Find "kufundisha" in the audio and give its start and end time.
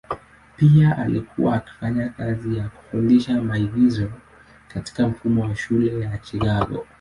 2.69-3.41